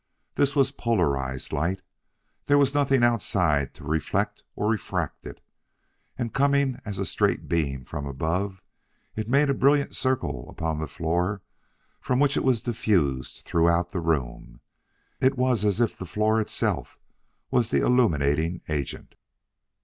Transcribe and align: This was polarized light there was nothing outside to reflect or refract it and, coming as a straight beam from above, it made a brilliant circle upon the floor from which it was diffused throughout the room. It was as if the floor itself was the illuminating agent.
This 0.33 0.55
was 0.55 0.71
polarized 0.71 1.53
light 1.53 1.83
there 2.47 2.57
was 2.57 2.73
nothing 2.73 3.03
outside 3.03 3.75
to 3.75 3.83
reflect 3.83 4.43
or 4.55 4.67
refract 4.71 5.27
it 5.27 5.39
and, 6.17 6.33
coming 6.33 6.79
as 6.83 6.97
a 6.97 7.05
straight 7.05 7.47
beam 7.47 7.85
from 7.85 8.07
above, 8.07 8.63
it 9.15 9.29
made 9.29 9.47
a 9.47 9.53
brilliant 9.53 9.95
circle 9.95 10.49
upon 10.49 10.79
the 10.79 10.87
floor 10.87 11.43
from 11.99 12.19
which 12.19 12.35
it 12.35 12.43
was 12.43 12.63
diffused 12.63 13.45
throughout 13.45 13.91
the 13.91 13.99
room. 14.01 14.61
It 15.19 15.37
was 15.37 15.63
as 15.63 15.79
if 15.79 15.95
the 15.95 16.07
floor 16.07 16.41
itself 16.41 16.97
was 17.51 17.69
the 17.69 17.85
illuminating 17.85 18.63
agent. 18.69 19.13